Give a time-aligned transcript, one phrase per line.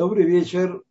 [0.00, 0.82] Добрый вечер.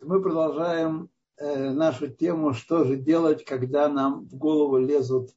[0.00, 5.34] Мы продолжаем э, нашу тему, что же делать, когда нам в голову лезут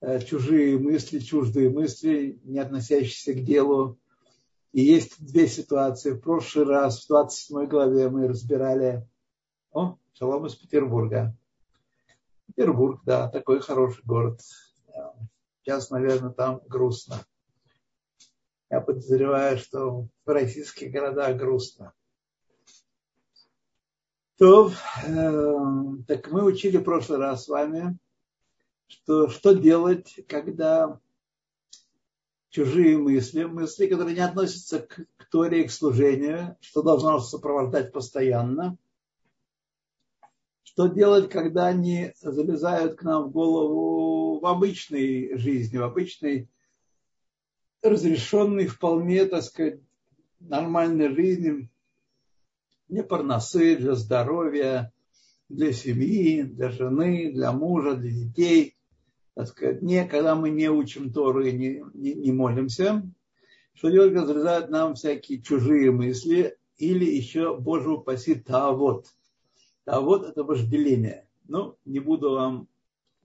[0.00, 3.98] э, чужие мысли, чуждые мысли, не относящиеся к делу.
[4.72, 6.12] И есть две ситуации.
[6.12, 9.06] В прошлый раз, в 27 главе, мы разбирали...
[9.72, 11.36] О, шалом из Петербурга.
[12.46, 14.40] Петербург, да, такой хороший город.
[15.60, 17.22] Сейчас, наверное, там грустно.
[18.70, 21.92] Я подозреваю, что в российских городах грустно.
[24.38, 25.54] То, э,
[26.06, 27.98] так мы учили в прошлый раз с вами,
[28.86, 31.00] что, что делать, когда
[32.48, 38.78] чужие мысли, мысли, которые не относятся к, к Торе к служению, что должно сопровождать постоянно.
[40.62, 46.48] Что делать, когда они залезают к нам в голову в обычной жизни, в обычной
[47.82, 49.80] разрешенной вполне, так сказать,
[50.38, 51.68] нормальной жизни,
[52.88, 54.92] для парносы, для здоровья,
[55.48, 58.76] для семьи, для жены, для мужа, для детей.
[59.34, 63.02] Так сказать, не, когда мы не учим Тору и не, не, не молимся,
[63.74, 69.06] что когда залезают нам всякие чужие мысли или еще, Боже упаси, тавод.
[69.84, 71.28] Тавод– это вожделение.
[71.46, 72.68] Ну, не буду вам,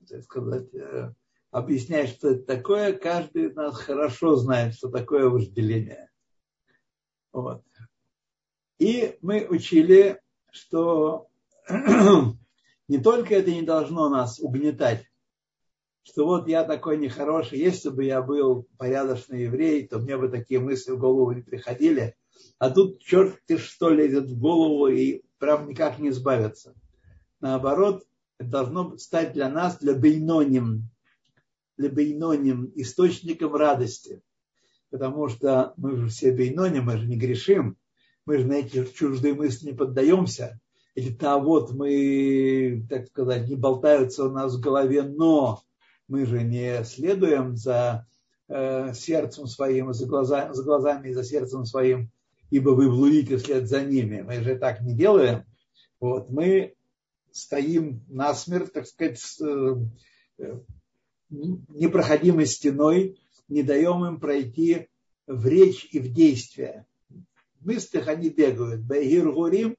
[0.08, 1.12] так сказать, э,
[1.50, 2.92] объяснять, что это такое.
[2.92, 6.10] Каждый из нас хорошо знает, что такое вожделение.
[7.32, 7.62] Вот.
[8.78, 11.28] И мы учили, что
[12.88, 15.06] не только это не должно нас угнетать,
[16.02, 20.60] что вот я такой нехороший, если бы я был порядочный еврей, то мне бы такие
[20.60, 22.16] мысли в голову не приходили.
[22.58, 26.74] А тут черт ты что лезет в голову и прям никак не избавиться.
[27.40, 28.04] Наоборот,
[28.38, 30.90] это должно стать для нас, для бейноним,
[31.76, 34.20] для бейноним, источником радости.
[34.90, 37.78] Потому что мы же все бейноним, мы же не грешим
[38.26, 40.60] мы же на эти чуждые мысли не поддаемся.
[40.94, 45.62] Эти-то вот мы, так сказать, не болтаются у нас в голове, но
[46.08, 48.06] мы же не следуем за
[48.48, 52.10] э, сердцем своим, за, глаза, за глазами и за сердцем своим,
[52.50, 54.22] ибо вы блудите вслед за ними.
[54.22, 55.44] Мы же так не делаем.
[56.00, 56.74] Вот, мы
[57.32, 59.40] стоим насмерть, так сказать, с,
[60.38, 60.60] э
[61.30, 63.18] непроходимой стеной,
[63.48, 64.88] не даем им пройти
[65.26, 66.86] в речь и в действие
[67.64, 68.82] мыслях они бегают.
[68.82, 69.76] Бегиргурим,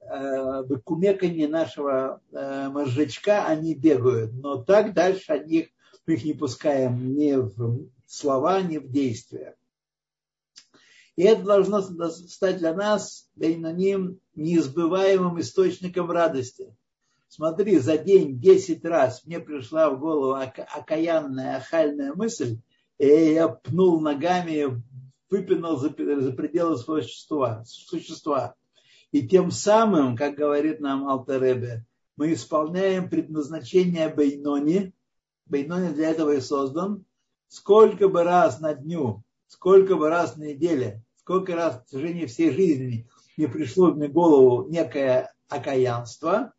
[0.00, 4.32] э, кумеканье нашего э, мозжечка они бегают.
[4.34, 5.68] Но так дальше они,
[6.06, 9.56] мы их не пускаем ни в слова, ни в действия.
[11.16, 16.76] И это должно стать для нас, да и на ним, неизбываемым источником радости.
[17.28, 22.58] Смотри, за день 10 раз мне пришла в голову окаянная, ахальная мысль,
[22.98, 24.82] и я пнул ногами
[25.30, 28.54] выпинал за, за пределы своего существа, существа.
[29.12, 31.84] И тем самым, как говорит нам Алтеребе,
[32.16, 34.92] мы исполняем предназначение Бейнони.
[35.46, 37.04] Бейнони для этого и создан.
[37.48, 42.50] Сколько бы раз на дню, сколько бы раз на неделе, сколько раз в течение всей
[42.50, 46.52] жизни не пришло мне в голову некое окаянство,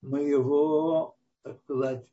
[0.00, 2.04] мы его, так сказать,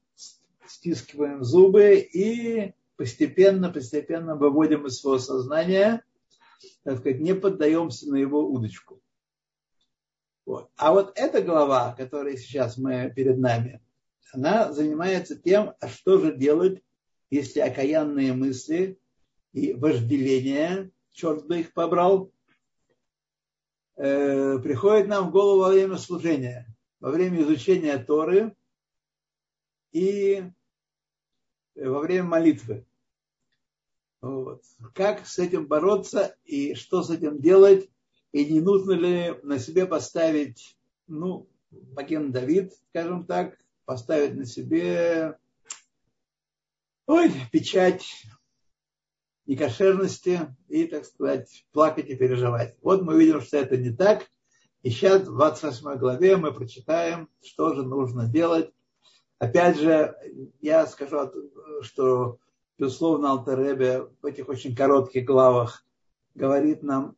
[0.67, 6.03] стискиваем зубы и постепенно, постепенно выводим из своего сознания,
[6.83, 9.01] так сказать, не поддаемся на его удочку.
[10.45, 10.69] Вот.
[10.75, 13.81] А вот эта глава, которая сейчас мы перед нами,
[14.33, 16.81] она занимается тем, а что же делать,
[17.29, 18.99] если окаянные мысли
[19.53, 22.31] и вожделение, черт бы их побрал,
[23.95, 26.67] э, приходят нам в голову во время служения,
[26.99, 28.55] во время изучения Торы
[29.91, 30.43] и
[31.75, 32.85] во время молитвы.
[34.21, 34.63] Вот.
[34.93, 37.89] Как с этим бороться и что с этим делать,
[38.31, 45.37] и не нужно ли на себе поставить, ну, Маген Давид, скажем так, поставить на себе
[47.07, 48.05] ой, печать
[49.45, 52.77] некошерности и, так сказать, плакать и переживать.
[52.81, 54.27] Вот мы видим, что это не так.
[54.83, 58.71] И сейчас в 28 главе мы прочитаем, что же нужно делать.
[59.39, 60.15] Опять же,
[60.61, 61.31] я скажу,
[61.81, 62.39] что
[62.77, 65.85] безусловно, Алтаребе в этих очень коротких главах
[66.35, 67.15] говорит нам,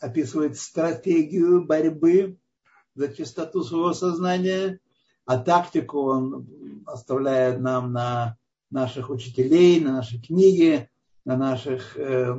[0.00, 2.38] описывает стратегию борьбы
[2.94, 4.80] за чистоту своего сознания,
[5.24, 8.36] а тактику он оставляет нам на
[8.70, 10.88] наших учителей, на наши книги,
[11.24, 12.34] на наших э,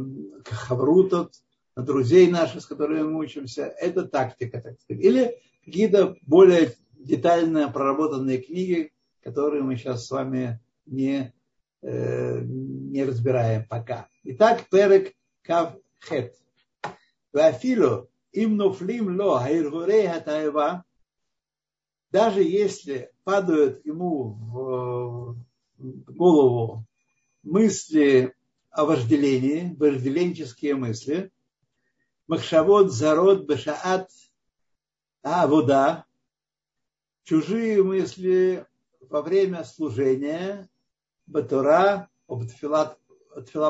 [0.46, 1.31] хаврутов,
[1.76, 3.66] на друзей наших, с которыми мы учимся.
[3.66, 5.04] Это тактика, так сказать.
[5.04, 11.33] Или какие-то более детально проработанные книги, которые мы сейчас с вами не
[11.81, 14.10] Э, не разбираем пока.
[14.24, 16.36] Итак, перек кав хет.
[17.31, 20.83] Вафилу им нофлим ло хайргурей хатаева,
[22.12, 25.38] даже если падают ему в
[25.77, 26.86] голову
[27.44, 28.36] мысли
[28.71, 31.31] о вожделении, вожделенческие мысли,
[32.27, 34.10] махшавод зарод бешаат
[35.21, 36.04] авода,
[37.24, 38.66] чужие мысли
[39.01, 40.69] во время служения,
[41.25, 42.98] батура, обтфила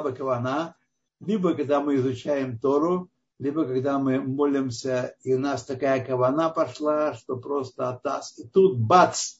[0.01, 0.75] бакавана,
[1.19, 3.09] либо когда мы изучаем Тору,
[3.39, 8.37] либо когда мы молимся, и у нас такая кавана пошла, что просто атас.
[8.37, 9.37] И тут бац,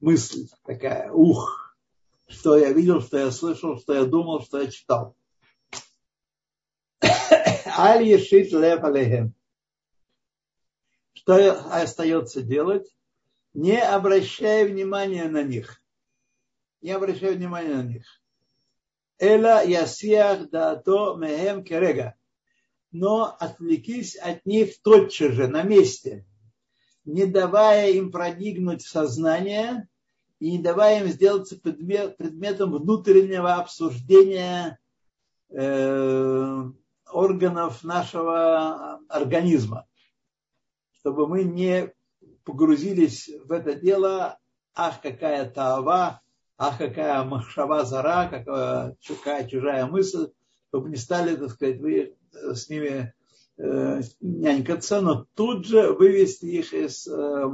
[0.00, 1.76] мысль такая, ух,
[2.26, 5.16] что я видел, что я слышал, что я думал, что я читал.
[7.78, 9.34] Аль ешит лев алейхем.
[11.12, 12.88] Что остается делать?
[13.56, 15.82] Не обращая внимания на них.
[16.82, 18.04] Не обращая внимания на них.
[19.18, 20.50] Эла ясиах
[20.84, 22.16] то мехем керега.
[22.92, 26.26] Но отвлекись от них тотчас же, на месте.
[27.06, 29.88] Не давая им проникнуть в сознание
[30.38, 34.78] и не давая им сделаться предмет, предметом внутреннего обсуждения
[35.48, 36.62] э,
[37.10, 39.86] органов нашего организма.
[40.92, 41.95] Чтобы мы не
[42.46, 44.38] погрузились в это дело,
[44.74, 46.22] ах, какая таава,
[46.56, 50.28] ах, какая махшава зара, какая, какая чужая мысль,
[50.68, 53.12] чтобы не стали, так сказать, вы э, с ними
[53.58, 57.46] э, нянькаться, но тут же вывести их из э,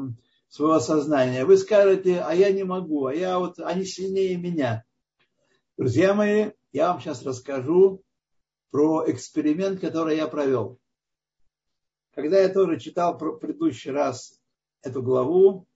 [0.48, 1.46] своего сознания.
[1.46, 4.84] Вы скажете, а я не могу, а я вот, они сильнее меня.
[5.78, 8.02] Друзья мои, я вам сейчас расскажу
[8.70, 10.78] про эксперимент, который я провел.
[12.14, 14.41] Когда я тоже читал в предыдущий раз
[14.82, 15.66] эту главу,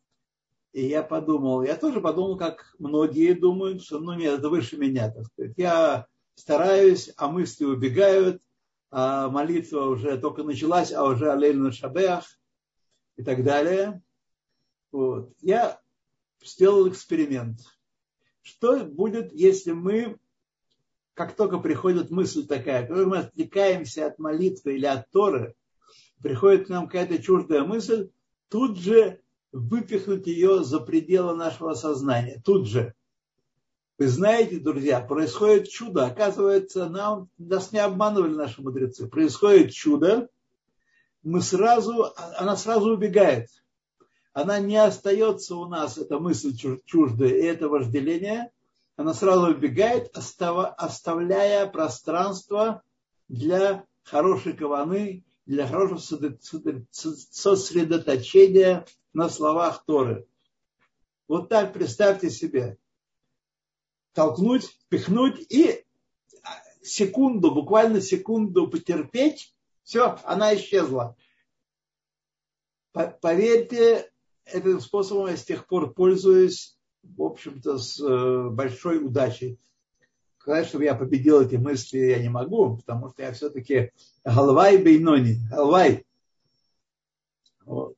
[0.73, 5.11] и я подумал, я тоже подумал, как многие думают, что ну нет, это выше меня,
[5.11, 5.55] так сказать.
[5.57, 8.43] Я стараюсь, а мысли убегают,
[8.91, 12.25] а молитва уже только началась, а уже алель на шабеах
[13.17, 14.03] и так далее.
[14.93, 15.33] Вот.
[15.41, 15.81] Я
[16.45, 17.61] сделал эксперимент.
[18.43, 20.19] Что будет, если мы,
[21.15, 25.55] как только приходит мысль такая, когда мы отвлекаемся от молитвы или от Торы,
[26.23, 28.11] приходит к нам какая-то чуждая мысль,
[28.49, 29.21] тут же
[29.53, 32.41] выпихнуть ее за пределы нашего сознания.
[32.45, 32.95] Тут же.
[33.99, 36.07] Вы знаете, друзья, происходит чудо.
[36.07, 39.09] Оказывается, нам, нас не обманывали наши мудрецы.
[39.09, 40.29] Происходит чудо,
[41.27, 43.49] мы сразу, она сразу убегает.
[44.33, 46.55] Она не остается у нас, эта мысль
[46.85, 48.53] чуждая и это вожделение.
[48.95, 52.83] Она сразу убегает, оставляя пространство
[53.29, 56.37] для хорошей каваны, для хорошего
[56.91, 60.27] сосредоточения на словах Торы.
[61.29, 62.79] Вот так представьте себе.
[64.13, 65.85] Толкнуть, пихнуть и
[66.83, 71.17] секунду, буквально секунду потерпеть, все, она исчезла.
[72.93, 74.11] Поверьте,
[74.47, 79.61] этим способом я с тех пор пользуюсь, в общем-то, с э, большой удачей.
[80.47, 83.91] Сказать, чтобы я победил эти мысли, я не могу, потому что я все-таки
[84.23, 86.07] Галвай Бейнони, Галвай.
[87.65, 87.97] Вот.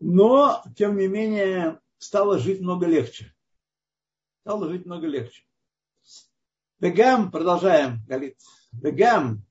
[0.00, 3.32] Но, тем не менее, стало жить много легче.
[4.40, 5.44] Стало жить много легче.
[6.80, 8.36] Бегам, продолжаем, говорит.
[8.72, 9.44] Бегам,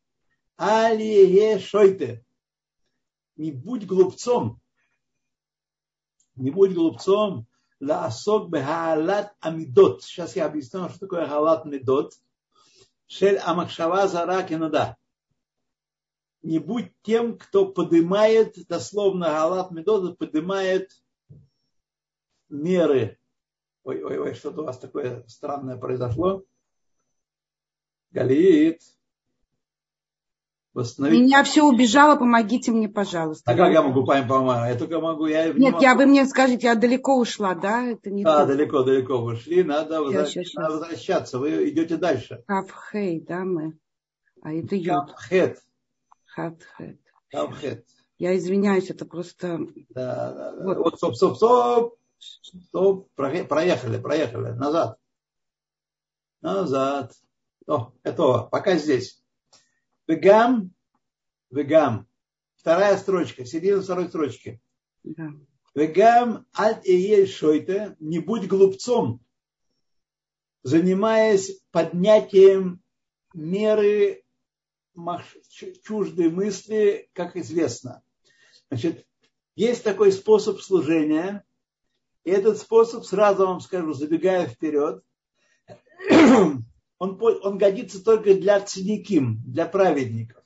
[0.58, 2.22] алие шойте.
[3.38, 4.60] Не будь глупцом.
[6.36, 7.48] Не будь глупцом.
[7.80, 10.04] Лаасок бехаалат амидот.
[10.04, 12.14] Сейчас я объясню, что такое халат медот.
[13.08, 14.98] Шель амакшава зара кенада
[16.48, 20.92] не будь тем, кто поднимает, дословно Галат Медода поднимает
[22.48, 23.20] меры.
[23.84, 26.46] Ой, ой, ой, что-то у вас такое странное произошло.
[28.12, 28.82] Галит.
[30.78, 31.22] Восстановить.
[31.22, 33.52] Меня все убежало, помогите мне, пожалуйста.
[33.52, 34.70] А как я могу помочь?
[34.70, 35.26] Я только могу.
[35.26, 35.82] Я Нет, могу.
[35.82, 37.84] я вы мне скажите, я далеко ушла, да?
[37.84, 39.64] Это не а, далеко, далеко вышли.
[39.64, 40.34] Надо, возвращ...
[40.34, 41.40] сейчас, надо возвращаться.
[41.40, 42.44] Вы идете дальше.
[42.46, 43.80] Капхей, да, мы.
[44.44, 45.08] А это Юд.
[45.08, 45.64] Капхет.
[46.28, 47.00] Хатхет.
[47.32, 47.84] Тавхет.
[48.20, 49.58] Я извиняюсь, это просто...
[49.90, 50.64] Да, да, да.
[50.64, 51.96] Вот, вот стоп, стоп, стоп.
[52.20, 53.10] Стоп.
[53.16, 54.52] Проехали, проехали.
[54.52, 55.00] Назад.
[56.42, 57.14] Назад.
[57.66, 58.44] О, готово.
[58.44, 59.24] Пока здесь.
[60.08, 60.74] Вегам.
[61.52, 62.08] Вегам.
[62.56, 63.46] Вторая строчка.
[63.46, 64.62] Середина второй строчки.
[65.76, 67.96] Вегам аль и шойте.
[68.00, 69.22] Не будь глупцом.
[70.64, 72.82] Занимаясь поднятием
[73.34, 74.24] меры
[75.86, 78.02] чуждые мысли, как известно.
[78.70, 79.06] Значит,
[79.56, 81.46] есть такой способ служения,
[82.24, 85.04] и этот способ, сразу вам скажу, забегая вперед,
[87.00, 90.44] он, он годится только для цадиким, для праведников.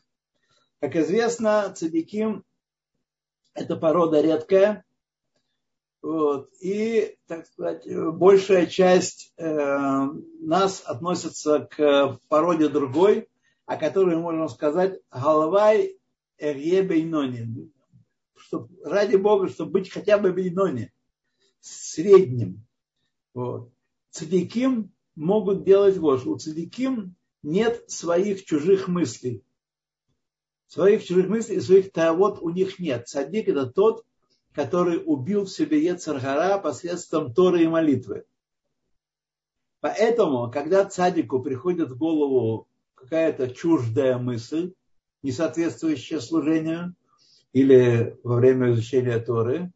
[0.79, 2.43] Как известно, цадиким–
[3.53, 4.83] это порода редкая.
[6.01, 10.07] Вот, и, так сказать, большая часть э,
[10.39, 13.29] нас относится к породе другой,
[13.67, 15.99] о которой можно сказать «Галавай
[16.39, 17.71] эрье бейнони».
[18.35, 20.91] Чтоб, ради Бога, чтобы быть хотя бы бейнони,
[21.59, 22.65] средним.
[23.35, 23.71] Вот.
[24.09, 26.25] Цадиким могут делать вот.
[26.25, 29.43] У цадиким нет своих чужих мыслей.
[30.67, 33.07] Своих чужих мыслей и своих тавод у них нет.
[33.07, 34.05] Садик это тот,
[34.53, 38.25] который убил в себе Ецаргара посредством Торы и молитвы.
[39.79, 44.73] Поэтому, когда цадику приходит в голову какая-то чуждая мысль,
[45.23, 46.95] не соответствующая служению,
[47.53, 49.71] или во время изучения Торы,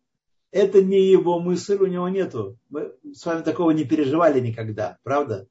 [0.55, 2.57] это не его мысль, у него нету.
[2.69, 5.49] Мы с вами такого не переживали никогда, правда?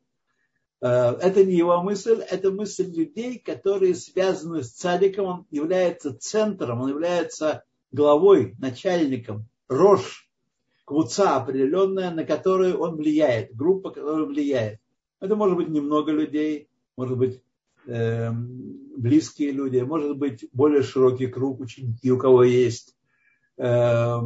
[0.80, 6.80] Э, это не его мысль, это мысль людей, которые связаны с цадиком, он является центром,
[6.80, 10.26] он является главой, начальником, рожь,
[10.86, 14.80] квуца определенная, на которую он влияет, группа, которая влияет.
[15.20, 17.42] Это может быть немного людей, может быть
[17.86, 22.96] э, близкие люди, может быть более широкий круг ученики, у кого есть
[23.58, 24.18] э,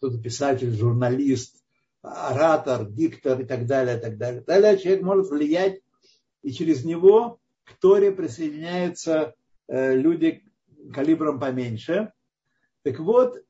[0.00, 1.62] кто-то писатель, журналист,
[2.00, 4.40] оратор, диктор и так далее, так далее.
[4.40, 5.82] Далее человек может влиять,
[6.42, 9.34] и через него к Торе присоединяются
[9.68, 10.42] э, люди
[10.94, 12.12] калибром поменьше.
[12.82, 13.44] Так вот,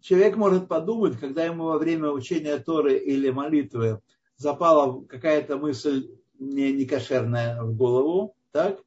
[0.00, 4.00] человек может подумать, когда ему во время учения Торы или молитвы
[4.36, 8.80] запала какая-то мысль не, не кошерная в голову, так,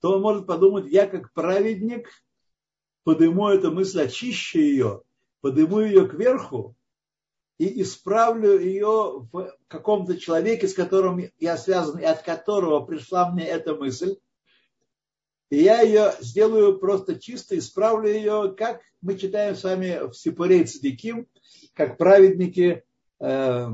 [0.00, 2.08] то он может подумать, я как праведник
[3.02, 5.02] подниму эту мысль, очищу ее,
[5.40, 6.76] подниму ее кверху
[7.58, 13.46] и исправлю ее в каком-то человеке, с которым я связан, и от которого пришла мне
[13.46, 14.16] эта мысль.
[15.50, 20.64] И я ее сделаю просто чисто, исправлю ее, как мы читаем с вами в Сипурей
[20.64, 21.26] Цадиким,
[21.74, 22.84] как праведники
[23.18, 23.66] э,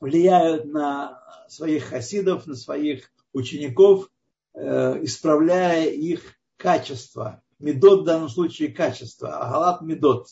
[0.00, 4.10] влияют на своих хасидов, на своих учеников,
[4.54, 7.42] э, исправляя их качество.
[7.58, 10.28] Медот в данном случае качество, а галат медот.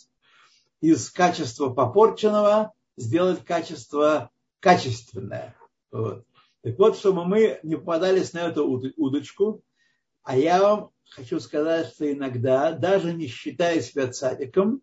[0.80, 4.30] Из качества попорченного сделать качество
[4.60, 5.56] качественное.
[5.90, 6.24] Вот.
[6.62, 9.62] Так вот, чтобы мы не попадались на эту удочку,
[10.22, 14.82] а я вам хочу сказать, что иногда, даже не считая себя цадиком,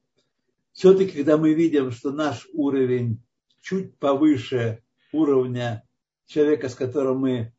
[0.71, 3.21] все-таки, когда мы видим, что наш уровень
[3.61, 5.87] чуть повыше уровня
[6.25, 7.53] человека, с которым мы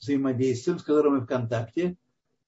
[0.00, 1.96] взаимодействуем, с которым мы в контакте,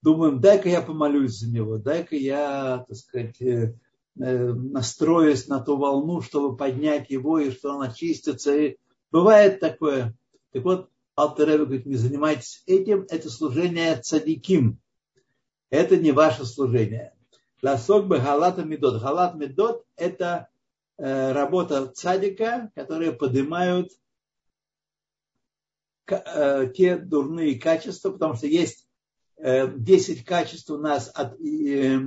[0.04, 3.74] думаем, дай-ка я помолюсь за него, дай-ка я, так сказать, э,
[4.20, 8.54] э, настроюсь на ту волну, чтобы поднять его, и что он очистится.
[8.54, 8.76] И
[9.10, 10.14] бывает такое.
[10.52, 14.78] Так вот, Алтерева говорит, не занимайтесь этим, это служение цадиким.
[15.70, 17.14] Это не ваше служение.
[17.62, 19.00] Ласок бы галата медот.
[19.00, 20.48] Галат медот– это
[20.98, 23.90] э, работа цадика, которые поднимают
[26.06, 28.83] те дурные качества, потому что есть
[29.38, 32.00] 10 э, качеств у нас от, э,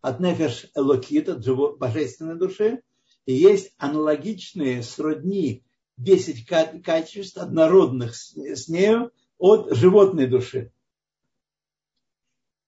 [0.00, 1.46] от нефеш элокит, от
[1.78, 2.82] божественной души,
[3.26, 5.64] и есть аналогичные, сродни
[5.96, 6.46] 10
[6.82, 10.72] качеств однородных с, с нею от животной души.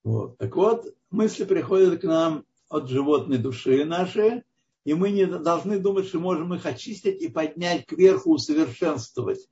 [0.05, 0.39] Вот.
[0.39, 4.45] Так вот, мысли приходят к нам от животной души нашей,
[4.85, 9.49] и мы не должны думать, что можем их очистить и поднять кверху, усовершенствовать.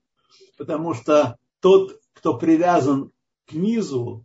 [0.57, 3.11] Потому что тот, кто привязан
[3.47, 4.25] к низу,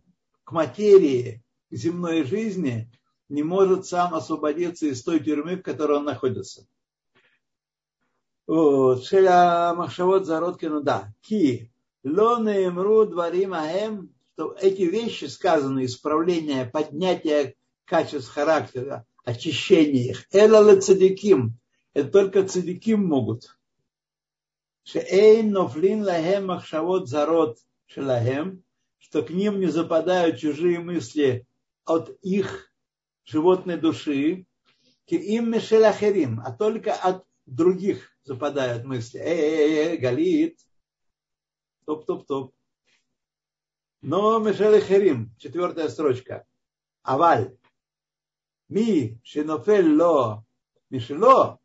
[0.50, 2.90] к материи, к земной жизни,
[3.28, 6.66] не может сам освободиться из той тюрьмы, в которой он находится.
[8.48, 11.14] Шеля Махшавод Зародкину, да.
[11.22, 11.70] Ки.
[12.02, 17.54] Лоны имру дворим аем, что эти вещи сказаны, исправление, поднятие
[17.84, 20.26] качеств характера, очищение их.
[20.32, 21.60] Эла цадиким.
[21.94, 23.56] Это только цадиким могут.
[24.82, 28.64] Шеэйн нофлин лахем махшавод зарод шелахем
[29.00, 31.46] что к ним не западают чужие мысли
[31.84, 32.72] от их
[33.24, 34.46] животной души,
[35.06, 39.18] им мишелахерим, а только от других западают мысли.
[39.18, 40.60] Эй, эй, галит,
[41.84, 42.54] топ-топ-топ.
[44.02, 46.46] Но мишелахерим, четвертая строчка.
[47.02, 47.56] Аваль.
[48.68, 50.44] Ми шинофель ло
[50.90, 51.58] мишело,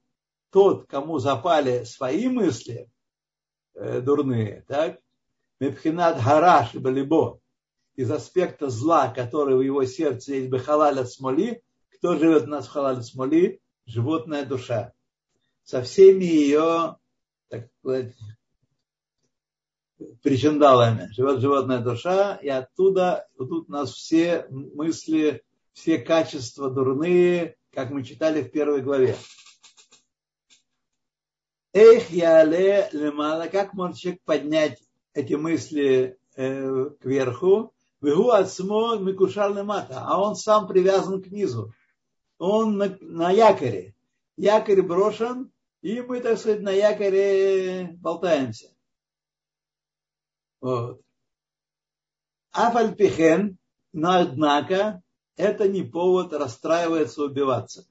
[0.50, 2.90] тот, кому запали свои мысли
[3.76, 5.00] э, дурные, так,
[5.60, 7.40] Мепхинат Хараш Балибо,
[7.96, 11.64] из аспекта зла, который в его сердце есть Бехалаль от смоли,
[12.06, 13.62] кто живет у нас в халале смоли?
[13.88, 14.94] Животная душа.
[15.64, 16.98] Со всеми ее,
[17.50, 18.14] так сказать,
[20.22, 25.44] причиндалами, живет животная душа, и оттуда тут у нас все мысли,
[25.74, 29.16] все качества дурные, как мы читали в первой главе.
[31.74, 34.80] Эх, яле лемала, как может человек поднять
[35.16, 37.74] эти мысли э, кверху?
[38.02, 41.74] Вегу отсмо микушар лемата, а он сам привязан к низу.
[42.38, 43.96] Он на, на якоре.
[44.38, 48.70] Якорь брошен, и мы, так сказать, на якоре болтаемся.
[50.62, 51.02] Вот.
[52.52, 53.58] Афальпихен,
[53.94, 55.02] но однако,
[55.38, 57.88] это не повод расстраиваться, убиваться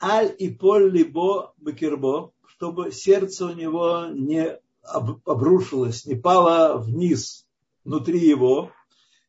[0.00, 7.46] аль и поль либо бакербо, чтобы сердце у него не обрушилось, не пало вниз
[7.84, 8.72] внутри его.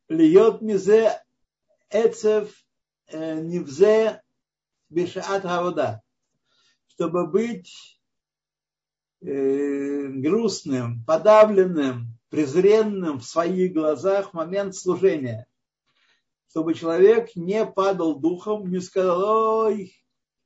[0.08, 1.22] Льет мизе
[1.90, 2.52] эцев
[3.08, 4.22] э, невзе
[4.90, 6.02] бешаат хавода.
[6.88, 8.00] Чтобы быть
[9.22, 15.48] э, грустным, подавленным, презренным в своих глазах в момент служения.
[16.50, 19.94] Чтобы человек не падал духом, не сказал, ой,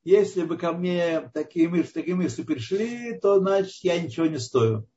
[0.03, 4.87] если бы ко мне такие мысли, такие мысли пришли, то значит я ничего не стою.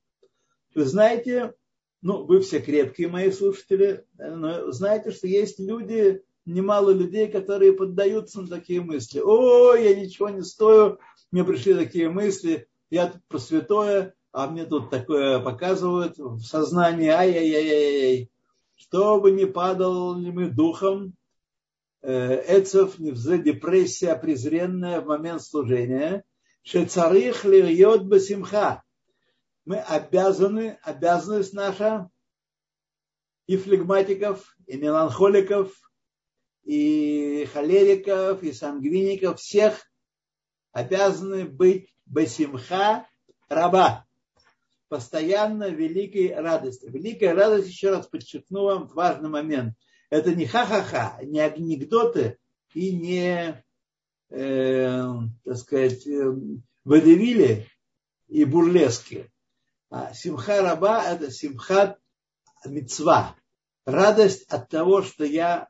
[0.74, 1.54] Вы знаете,
[2.02, 8.40] ну, вы все крепкие мои слушатели, но знаете, что есть люди, немало людей, которые поддаются
[8.40, 9.20] на такие мысли.
[9.20, 10.98] О, я ничего не стою,
[11.30, 17.08] мне пришли такие мысли, я тут про святое, а мне тут такое показывают в сознании,
[17.08, 18.30] ай-яй-яй-яй.
[18.76, 21.15] Чтобы не падал ли мы духом,
[22.08, 26.22] Э, Эцев, невзе, депрессия презренная в момент служения.
[26.62, 28.84] Шецарих льет басимха.
[29.64, 32.08] Мы обязаны, обязанность наша
[33.48, 35.72] и флегматиков, и меланхоликов,
[36.62, 39.90] и холериков, и сангвиников, всех
[40.70, 43.08] обязаны быть басимха
[43.48, 44.06] раба.
[44.86, 46.86] Постоянно великой радости.
[46.86, 49.74] Великая радость, еще раз подчеркну вам важный момент–
[50.10, 52.38] это не ха-ха-ха, не анекдоты
[52.74, 53.64] и не,
[54.30, 55.12] э,
[55.44, 56.32] так сказать, э,
[56.84, 57.66] водевили
[58.28, 59.30] и бурлески.
[59.90, 61.98] А симха раба– это симхат
[62.64, 63.36] мецва.
[63.84, 65.68] Радость от того, что я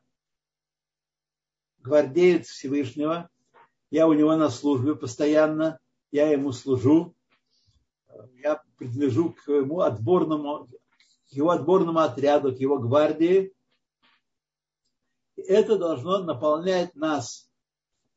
[1.79, 3.29] гвардеец Всевышнего,
[3.91, 5.79] я у него на службе постоянно,
[6.11, 7.15] я ему служу,
[8.41, 10.67] я принадлежу к его отборному,
[11.29, 13.53] к его отборному отряду, к его гвардии,
[15.37, 17.49] это должно наполнять нас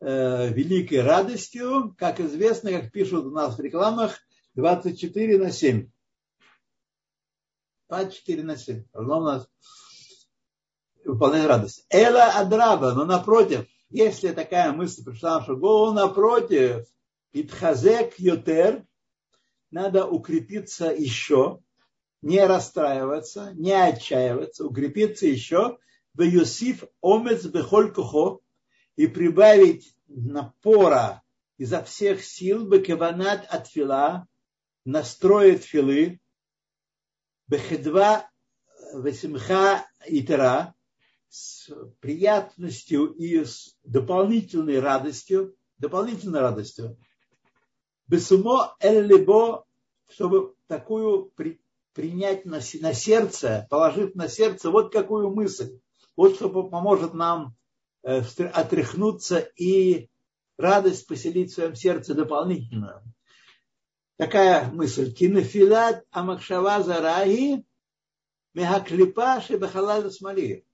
[0.00, 4.18] э, великой радостью, как известно, как пишут у нас в рекламах,
[4.54, 5.90] 24 на 7.
[7.88, 8.84] 24 на 7.
[8.92, 9.48] Должно нас
[11.04, 11.86] выполнять радость.
[11.90, 16.86] Эла адраба, но напротив, если такая мысль пришла в нашу голову, напротив,
[17.32, 18.84] итхазек йотер,
[19.70, 21.60] надо укрепиться еще,
[22.22, 25.78] не расстраиваться, не отчаиваться, укрепиться еще–
[26.20, 28.40] Веюсиф омец бехоль кухо
[28.96, 31.22] и прибавить напора
[31.56, 34.26] изо всех сил бекеванат от фила,
[34.84, 36.20] настроит филы,
[37.48, 38.28] бехедва
[38.92, 40.74] весимха итера,
[41.30, 46.98] с приятностью и с дополнительной радостью, дополнительной радостью,
[48.08, 49.64] бесумо эль-либо,
[50.10, 51.62] чтобы такую при,
[51.94, 55.80] принять на, на сердце, положив на сердце вот какую мысль.
[56.20, 57.56] Вот что поможет нам
[58.02, 58.20] э,
[58.52, 60.10] отряхнуться и
[60.58, 63.02] радость поселить в своем сердце дополнительно.
[64.18, 65.14] Такая мысль.
[65.14, 67.64] Кинофилат амакшава зараги
[68.52, 70.66] мегаклипа шебахалада смоли.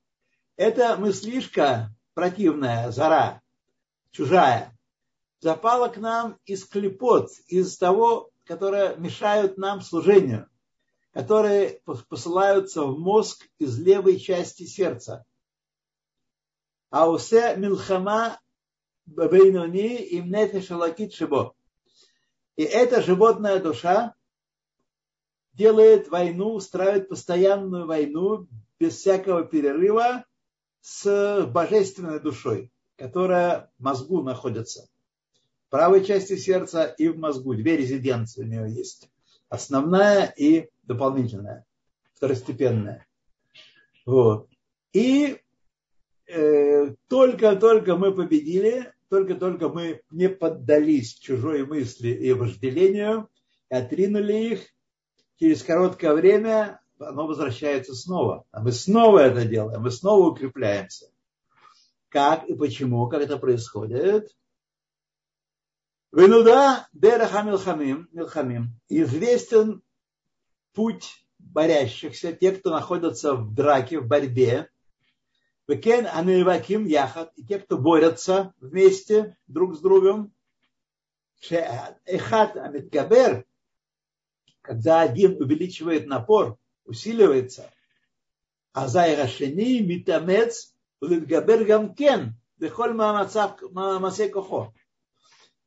[0.56, 3.40] Это мыслишка противная, зара,
[4.10, 4.76] чужая,
[5.38, 10.50] запала к нам из клепот, из того, которые мешают нам служению,
[11.12, 15.24] которые посылаются в мозг из левой части сердца.
[17.00, 18.40] Аусе милхама
[19.04, 21.54] бейнони им нефеш алакит шибо.
[22.56, 24.14] И эта животная душа
[25.52, 28.48] делает войну, устраивает постоянную войну
[28.80, 30.24] без всякого перерыва
[30.80, 34.88] с божественной душой, которая в мозгу находится.
[35.66, 37.54] В правой части сердца и в мозгу.
[37.54, 39.10] Две резиденции у нее есть.
[39.50, 41.66] Основная и дополнительная,
[42.14, 43.06] второстепенная.
[44.06, 44.48] Вот.
[44.94, 45.42] И
[47.08, 53.28] только-только мы победили, только-только мы не поддались чужой мысли и вожделению,
[53.70, 54.60] и отринули их,
[55.38, 58.44] через короткое время оно возвращается снова.
[58.50, 61.06] А мы снова это делаем, мы снова укрепляемся.
[62.08, 64.34] Как и почему, как это происходит?
[66.12, 69.82] Венуда Дераха Милхамим, Милхамим известен
[70.72, 74.70] путь борящихся, те, кто находятся в драке, в борьбе.
[75.68, 80.32] Векен аневаким яхат, и те, кто борются вместе друг с другом.
[81.50, 83.44] Эхат амитгабер,
[84.62, 87.70] когда один увеличивает напор, усиливается.
[88.72, 94.72] А зайрашини митамец улитгабер гамкен, дехоль мамасе кохо.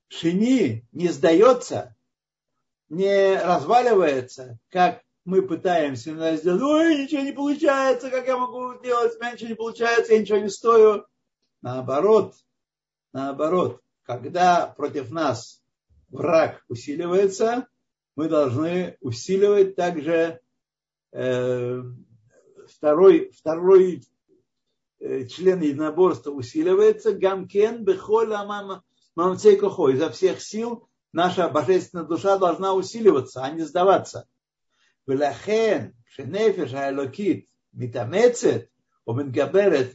[0.07, 1.95] Шини не сдается,
[2.87, 9.19] не разваливается, как мы пытаемся сделать, ой, ничего не получается, как я могу делать, у
[9.19, 11.05] меня ничего не получается, я ничего не стою.
[11.61, 12.33] Наоборот,
[13.13, 15.61] наоборот, когда против нас
[16.09, 17.67] враг усиливается,
[18.15, 20.41] мы должны усиливать также
[21.11, 21.81] э,
[22.67, 24.03] второй, второй
[24.99, 28.43] э, член единоборства усиливается, гамкен бехоля
[29.15, 34.27] мамцей кохо, изо всех сил наша божественная душа должна усиливаться, а не сдаваться.
[35.08, 38.60] ולכן כשנפש האלוקית מתאמצת
[39.06, 39.94] או מתגברת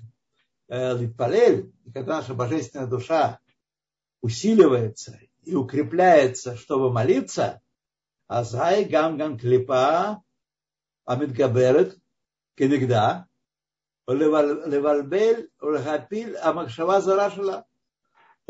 [0.70, 1.62] להתפלל,
[1.94, 3.40] когда наша божественная душа
[4.22, 7.62] усиливается и укрепляется, чтобы молиться,
[8.28, 10.18] азай гам гам клипа
[11.08, 11.96] המתגברת
[12.56, 13.20] כנגדה,
[14.08, 17.62] לבלבל ולהפיל המחשבה זרה שלה.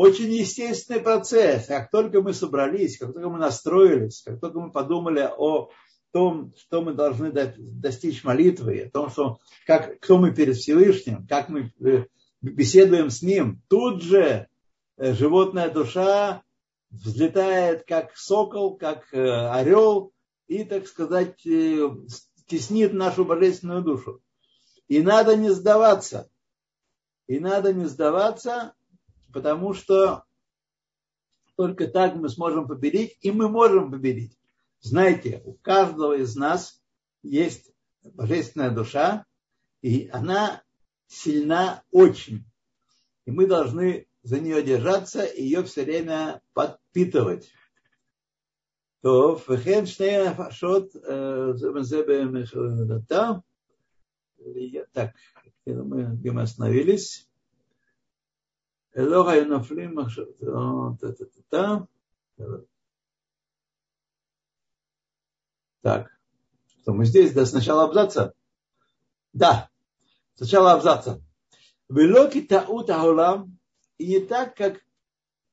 [0.01, 1.67] Очень естественный процесс.
[1.67, 5.69] Как только мы собрались, как только мы настроились, как только мы подумали о
[6.14, 11.48] том, что мы должны достичь молитвы, о том, что, как, кто мы перед Всевышним, как
[11.48, 12.04] мы э,
[12.40, 14.46] беседуем с Ним, тут же
[14.96, 16.44] э, животная душа
[16.90, 20.12] взлетает как сокол, как э, орел
[20.46, 21.36] и, так сказать,
[22.46, 24.22] теснит нашу божественную душу.
[24.86, 26.30] И надо не сдаваться.
[27.26, 28.74] И надо не сдаваться,
[29.32, 30.22] потому что
[31.56, 34.38] только так мы сможем победить, и мы можем победить.
[34.84, 36.78] Знаете, у каждого из нас
[37.22, 39.24] есть божественная душа,
[39.80, 40.62] и она
[41.06, 42.44] сильна очень.
[43.24, 47.50] И мы должны за нее держаться и ее все время подпитывать.
[49.00, 51.54] То вхен фашот э,
[54.92, 55.14] так,
[55.64, 57.26] я думаю, где мы остановились.
[58.92, 59.98] Элоха и нафлим,
[65.84, 66.10] Так,
[66.80, 68.32] что мы здесь, да, сначала абзаца?
[69.34, 69.68] Да,
[70.34, 71.22] сначала абзаца.
[71.90, 73.58] Велоки таут аулам,
[73.98, 74.80] и не так, как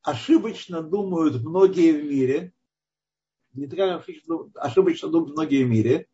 [0.04, 2.54] ошибочно думают многие в мире,
[3.52, 4.06] не так
[4.56, 6.08] ошибочно думают многие в мире,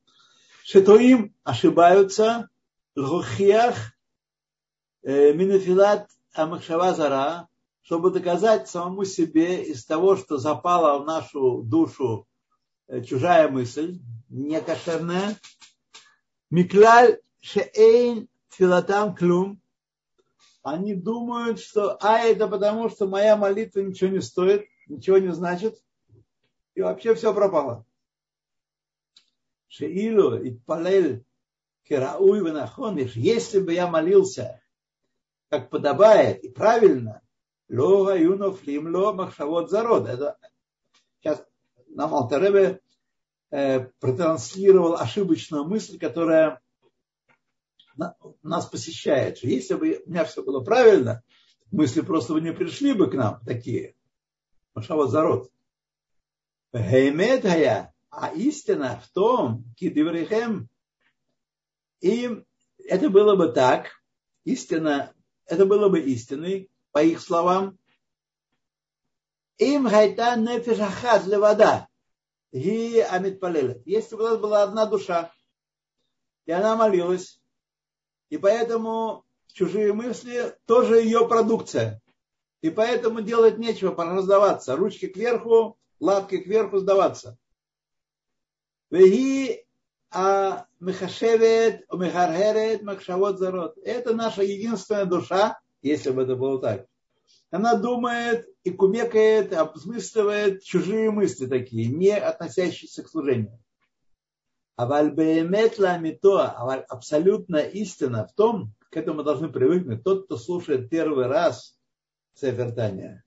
[0.64, 2.50] что им ошибаются
[2.96, 3.76] лхохиях
[5.04, 7.50] э, минафилат амахшава зара,
[7.84, 12.28] чтобы доказать самому себе из того, что запала в нашу душу
[13.06, 15.36] чужая мысль, некошерная,
[16.50, 19.62] миклаль шеэйн филатам клюм,
[20.64, 25.82] они думают, что а это потому, что моя молитва ничего не стоит, ничего не значит,
[26.76, 27.86] и вообще все пропало.
[29.68, 31.26] Шеилу и палель
[31.84, 34.62] керауй ванахон, если бы я молился,
[35.50, 37.22] как подобает и правильно,
[37.70, 40.08] лога юнов лимло махшавод зарод.
[40.08, 40.38] Это
[41.20, 41.46] сейчас
[41.98, 42.80] нам Алтаребе
[43.50, 46.62] э, протранслировал ошибочную мысль, которая
[48.44, 49.40] нас посещает.
[49.44, 51.24] Если бы у меня все было правильно,
[51.72, 53.96] мысли просто бы не пришли бы к нам такие.
[54.76, 55.52] Махшавод зарод.
[56.72, 57.46] Геймет
[58.10, 60.70] а истина в том, кидиврихем,
[62.02, 62.46] им
[62.86, 63.88] это было бы так,
[64.44, 65.14] истина,
[65.48, 67.80] это было бы истиной, по их словам,
[69.58, 71.88] им гайта нефишахат вода.
[72.52, 73.42] И амит
[73.86, 75.32] Если бы у нас была одна душа,
[76.46, 77.42] и она молилась,
[78.30, 82.02] и поэтому чужие мысли тоже ее продукция.
[82.62, 84.76] И поэтому делать нечего, пора сдаваться.
[84.76, 87.38] Ручки кверху, лапки кверху сдаваться.
[90.10, 90.66] А.
[93.84, 96.88] Это наша единственная душа, если бы это было так.
[97.50, 103.58] Она думает и кумекает, обсмысливает чужие мысли такие, не относящиеся к служению.
[104.76, 104.86] А
[106.90, 111.78] абсолютная истина в том, к этому должны привыкнуть, тот, кто слушает первый раз
[112.36, 113.24] Сефертания,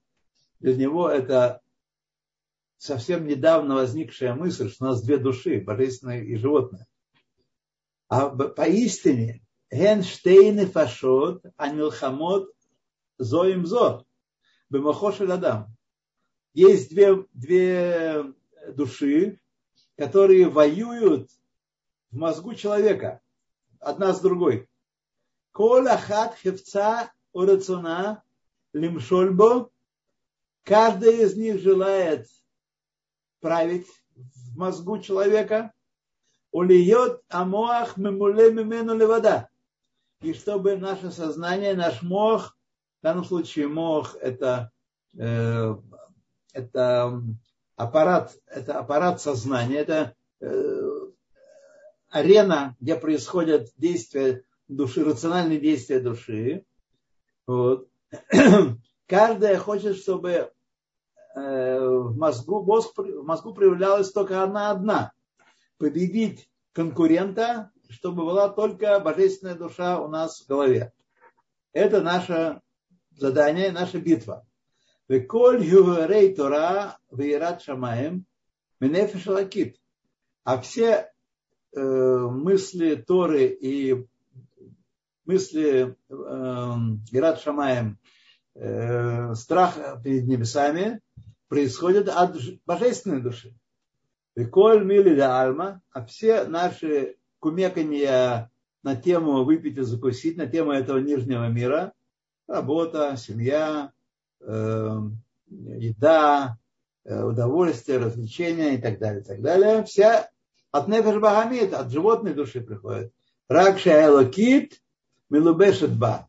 [0.60, 1.60] для него это
[2.76, 6.86] совсем недавно возникшая мысль, что у нас две души, божественная и животное.
[8.08, 12.50] А поистине, Генштейны фашот, анилхамот
[13.18, 14.04] зоим зо,
[14.70, 15.66] бемахош адам.
[16.54, 18.24] Есть две, две
[18.68, 19.40] души,
[19.96, 21.30] которые воюют
[22.10, 23.20] в мозгу человека,
[23.78, 24.68] одна с другой.
[25.52, 28.22] Кола хат хевца урацуна
[28.72, 29.70] лимшольбо.
[30.62, 32.28] Каждый из них желает
[33.40, 35.72] править в мозгу человека.
[36.52, 39.48] Улиет амоах мемуле мимену левада.
[40.20, 42.56] И чтобы наше сознание, наш мох,
[43.00, 44.70] в данном случае мох это,
[45.18, 45.74] э,
[46.52, 47.22] это
[47.76, 50.82] аппарат, это аппарат сознания, это э,
[52.10, 56.66] арена, где происходят действия души, рациональные действия души.
[57.46, 57.88] Вот.
[59.06, 60.52] Каждая хочет, чтобы
[61.34, 65.12] э, в мозгу, мозг, в мозгу проявлялась только она одна.
[65.78, 70.92] Победить конкурента, чтобы была только божественная душа у нас в голове.
[71.72, 72.60] Это наше
[73.20, 74.46] задание, наша битва.
[75.08, 78.26] Веколь юрей Тора вейрат шамаем
[78.80, 79.76] менефеш лакит.
[80.44, 81.12] А все
[81.72, 84.06] э, мысли Торы и
[85.26, 87.98] мысли э, Шамаем,
[88.54, 91.00] э, страх перед небесами
[91.48, 93.54] происходят от божественной души.
[94.34, 98.50] Виколь мили да альма, а все наши кумекания
[98.82, 101.92] на тему выпить и закусить, на тему этого нижнего мира,
[102.50, 103.92] работа, семья,
[104.40, 104.96] э,
[105.48, 106.58] еда,
[107.04, 110.28] э, удовольствие, развлечения и так далее, и так далее, вся
[110.72, 113.12] от нефеш багамит, от животной души приходит.
[113.48, 114.82] Ракша элокит,
[115.30, 116.28] милубешетба.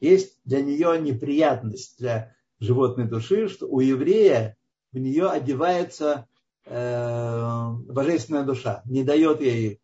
[0.00, 4.56] Есть для нее неприятность для животной души, что у еврея
[4.92, 6.26] в нее одевается
[6.64, 9.80] э, божественная душа, не дает ей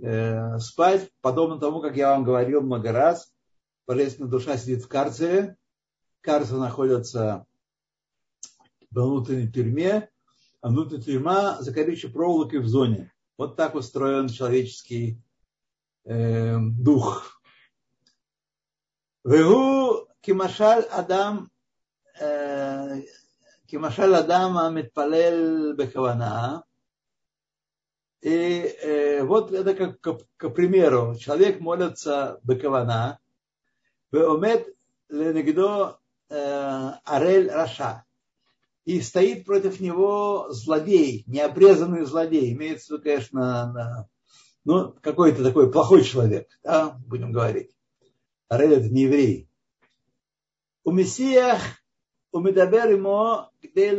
[0.00, 3.32] э, спать, подобно тому, как я вам говорил много раз,
[3.88, 5.56] Болезненная душа сидит в карцере.
[6.20, 7.46] Карцер находится
[8.90, 10.10] во внутренней тюрьме,
[10.60, 13.10] а внутренняя тюрьма за колючей проволокой в зоне.
[13.38, 15.22] Вот так устроен человеческий
[16.04, 17.40] э, дух.
[19.24, 21.50] Вегу кимашаль адам
[22.20, 23.00] э,
[23.68, 26.62] кимашаль адама митпалел бехавана.
[28.20, 28.30] И
[28.82, 33.18] э, вот это как, как, к примеру, человек молится бекавана,
[34.12, 34.74] веомет
[35.08, 38.04] ленегдо арель раша,
[38.84, 42.52] и стоит против него злодей, необрезанный злодей.
[42.52, 44.08] Имеется в виду, конечно,
[44.64, 47.76] ну, какой-то такой плохой человек, да, будем говорить.
[48.48, 49.48] Арель это не еврей.
[50.84, 51.60] У Мессиях,
[52.32, 53.92] у Медабер ему где.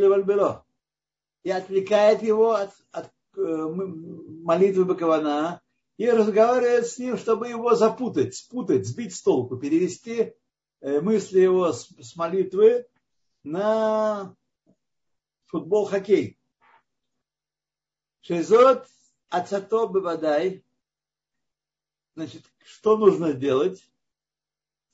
[1.42, 5.62] И отвлекает его от, от э, молитвы Бакавана
[6.00, 10.32] и разговаривает с ним, чтобы его запутать, спутать, сбить с толку, перевести
[10.80, 12.86] э, мысли его с, молитвы
[13.42, 14.34] на
[15.44, 16.38] футбол, хоккей.
[18.22, 18.88] Шейзот
[19.28, 20.64] ацато бывадай.
[22.14, 23.86] Значит, что нужно делать?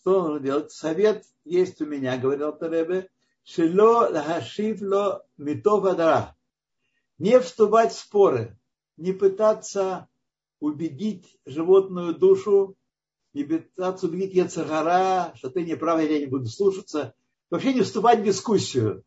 [0.00, 0.72] Что нужно делать?
[0.72, 3.08] Совет есть у меня, говорил Таребе.
[3.44, 6.36] Шило лахашивло митов адара.
[7.18, 8.58] Не вступать в споры,
[8.96, 10.08] не пытаться
[10.60, 12.76] убедить животную душу,
[13.32, 17.14] не пытаться убедить Яцагара, что ты не прав, я не буду слушаться.
[17.50, 19.04] Вообще не вступать в дискуссию.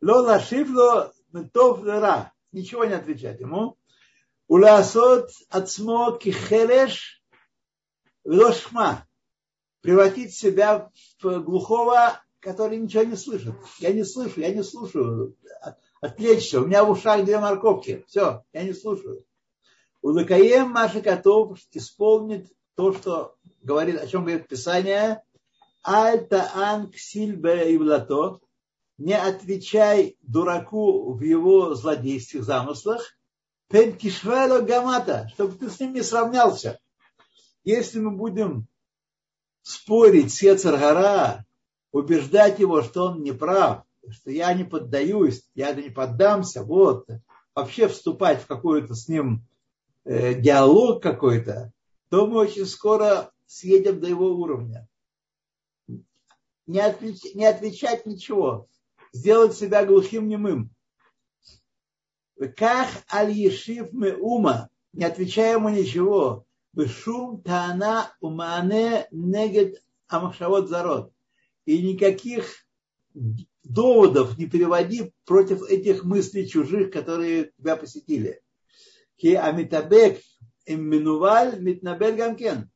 [0.00, 1.12] Лола шифло
[1.52, 2.32] тов ра.
[2.52, 3.76] Ничего не отвечать ему.
[4.48, 7.22] Уласот ацмо кихелеш
[8.24, 9.06] лошма.
[9.80, 13.54] Превратить себя в глухого, который ничего не слышит.
[13.78, 15.36] Я не слышу, я не слушаю.
[16.00, 16.60] Отвлечься.
[16.60, 18.04] У меня в ушах две морковки.
[18.06, 19.24] Все, я не слушаю.
[20.06, 25.24] Улыкаем Маша Котов исполнит то, что говорит, о чем говорит Писание.
[25.82, 26.48] Альта
[26.94, 28.38] сильбе и влато
[28.98, 33.18] не отвечай дураку в его злодейских замыслах,
[33.68, 36.78] пенкишвело гамата, чтобы ты с ним не сравнялся.
[37.64, 38.68] Если мы будем
[39.62, 41.44] спорить с Ецаргара,
[41.90, 47.08] убеждать его, что он не прав, что я не поддаюсь, я не поддамся, вот,
[47.56, 49.44] вообще вступать в какой-то с ним
[50.06, 51.72] э, диалог какой-то,
[52.08, 54.88] то мы очень скоро съедем до его уровня.
[56.66, 58.68] Не, отвеч, не отвечать ничего
[59.16, 60.70] сделать себя глухим немым.
[62.56, 66.44] Как аль-ешив мы ума, не отвечая ему ничего,
[66.86, 71.12] шум тана умане негет амахшавот зарод.
[71.64, 72.66] И никаких
[73.64, 78.42] доводов не переводи против этих мыслей чужих, которые тебя посетили.
[79.16, 80.20] Ки амитабек
[80.66, 82.70] имминуваль митнабель гамкен.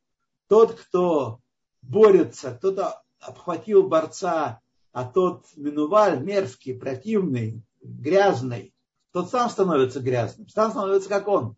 [0.47, 1.39] Тот, кто
[1.81, 8.73] борется, кто-то обхватил борца а тот минуваль мерзкий, противный, грязный,
[9.11, 11.55] тот сам становится грязным, сам становится как он.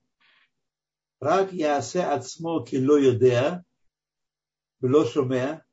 [1.20, 3.64] Рак ясе от смоки ло юдеа,
[4.82, 5.64] ло шуме.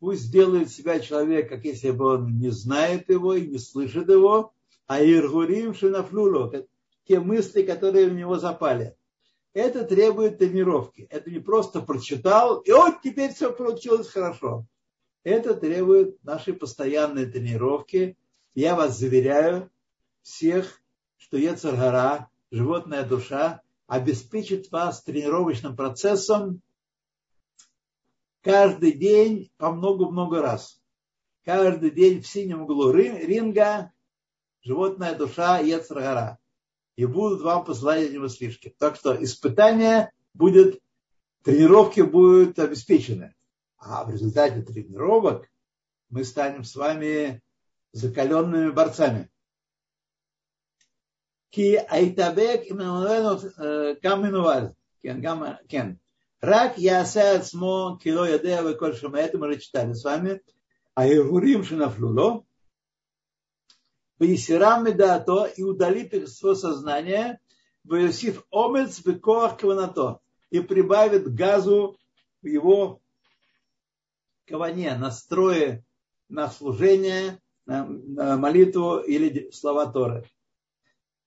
[0.00, 4.52] Пусть сделает себя человек, как если бы он не знает его и не слышит его,
[4.86, 6.66] а иргурим шинафлюло,
[7.10, 8.94] те мысли, которые в него запали.
[9.52, 11.08] Это требует тренировки.
[11.10, 14.64] Это не просто прочитал, и вот теперь все получилось хорошо.
[15.24, 18.16] Это требует нашей постоянной тренировки.
[18.54, 19.72] Я вас заверяю
[20.22, 20.80] всех,
[21.16, 26.62] что Ецаргара, животная душа, обеспечит вас тренировочным процессом
[28.40, 30.80] каждый день по много-много раз.
[31.44, 33.92] Каждый день в синем углу ринга
[34.62, 36.39] животная душа Ецаргара
[36.95, 38.73] И будут вам посылать эти мыслишки.
[38.77, 40.81] Так что испытание будет,
[41.43, 43.35] тренировки будут обеспечены.
[43.77, 45.49] А в результате тренировок
[46.09, 47.41] мы станем с вами
[47.91, 49.29] закаленными борцами.
[51.51, 53.05] כי היתבק עמנו
[54.03, 54.69] גם מנוול,
[55.01, 55.93] כן, גם, כן.
[56.43, 60.39] רק יעשה עצמו כי לא יודע וכל שומע, это мы уже читали с вами,
[60.95, 62.43] а הרהורים שנפלו לו,
[64.20, 67.40] Ваисирам Медато и удалит их свое сознание,
[67.84, 71.96] Ваисив Омец Векоах Каванато и прибавит газу
[72.42, 73.00] в его
[74.46, 75.86] каване, настрое
[76.28, 80.28] на служение, на, на молитву или слова Торы.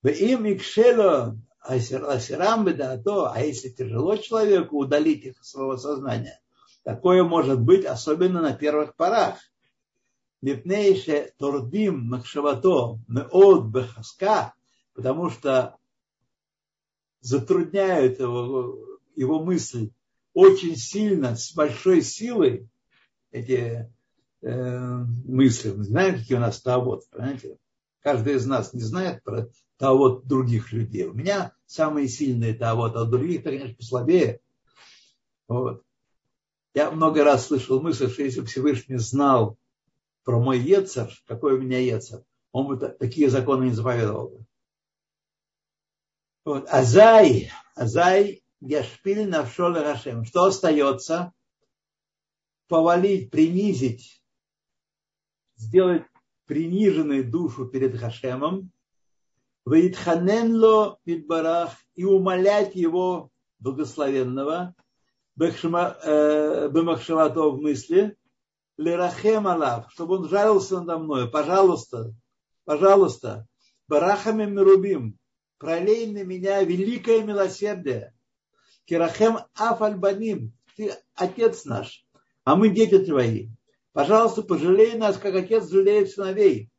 [0.04, 6.40] Им Икшело Асирам а Медато, а если тяжело человеку удалить их своего сознания,
[6.84, 9.40] такое может быть особенно на первых порах–
[10.44, 14.54] Мипнейше тордим махшавато меод бехаска,
[14.94, 15.78] потому что
[17.22, 19.92] затрудняют его, его мысль
[20.34, 22.68] очень сильно, с большой силой,
[23.32, 23.90] эти
[24.42, 25.72] э, мысли.
[25.72, 27.58] Мы знаем, какие у нас тавод, понимаете?
[28.02, 31.06] Каждый из нас не знает про тавод других людей.
[31.06, 34.42] У меня самые сильные тавод, а у других, конечно, послабее.
[35.48, 35.84] Вот.
[36.74, 39.58] Я много раз слышал мысль, что если бы Всевышний знал
[40.24, 44.46] про мой Ецер, какой у меня Ецер, он бы такие законы не заповедовал бы.
[46.46, 46.68] Вот.
[46.70, 50.26] Азай, Азай, Яшпиль Навшола Рашем.
[50.26, 51.34] Что остается?
[52.68, 54.24] Повалить, принизить,
[55.56, 56.04] сделать
[56.46, 58.72] приниженную душу перед Хашемом,
[59.66, 64.76] Ваидханенло Мидбарах и умолять его благословенного,
[65.40, 68.18] э, Бемахшавато в мысли,
[68.78, 72.14] Лерахем Алав, чтобы он жалился надо мной, пожалуйста,
[72.66, 73.48] пожалуйста,
[73.88, 75.18] Барахами Мирубим,
[75.58, 78.14] пролей на меня великое милосердие.
[78.86, 82.06] Кирахем Афальбаним, ты отец наш,
[82.44, 83.50] а мы дети твои.
[83.94, 86.70] Пожалуйста, пожалей нас, как отец жалеет сыновей.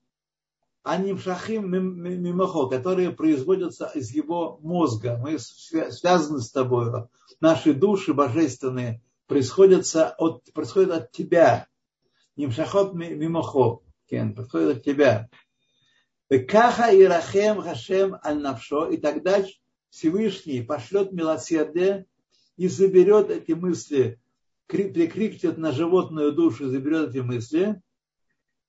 [0.83, 5.17] А не шахим мимохо, которые производятся из его мозга.
[5.17, 6.93] Мы связаны с тобой.
[7.41, 9.87] Наши души божественные происходят
[10.19, 11.69] от, происходят от тебя.
[12.37, 13.81] Нимшахот мимохо.
[14.09, 15.29] Кен, происходит от тебя.
[16.49, 18.89] Каха и Рахем Хашем аль навшо.
[18.89, 19.45] И тогда
[19.91, 22.07] Всевышний пошлет милосердие
[22.57, 24.19] и заберет эти мысли
[24.67, 27.81] прикрикнет на животную душу, заберет эти мысли.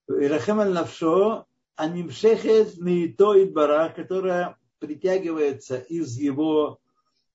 [0.07, 6.79] Ирахем аль навшо, анимшехет миито и бара, которая притягивается из его,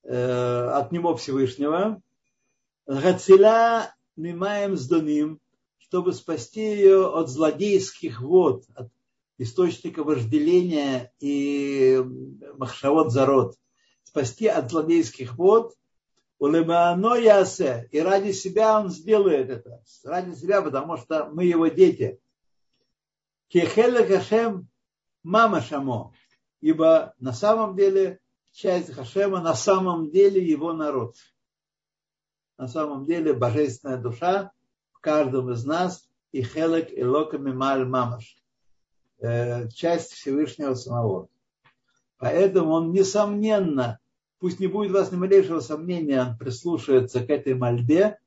[0.05, 2.01] э, от него Всевышнего.
[2.87, 5.40] Гацила мимаем сдоним,
[5.90, 8.92] чтобы спасти ее от злодейских вод, от
[9.38, 12.00] источника вожделения и
[12.57, 13.57] махшавод зарод.
[14.05, 15.74] Спасти от злодейских вод–
[16.40, 17.87] Улемано ясе.
[17.92, 19.83] И ради себя он сделает это.
[20.05, 22.18] Ради себя, потому что мы его дети.
[23.48, 24.66] Кехеле Хашем
[25.22, 26.14] мама шамо.
[26.62, 28.20] Ибо на самом деле
[28.53, 31.14] часть Хашема на самом деле его народ.
[32.57, 34.50] На самом деле божественная душа
[35.01, 38.37] в каждом из нас и хелек и локами маль мамаш.
[39.19, 41.29] Э, часть Всевышнего самого.
[42.19, 43.99] Поэтому он, несомненно,
[44.41, 48.18] Пусть не будет у вас ни малейшего сомнения, он прислушается к этой мольбе,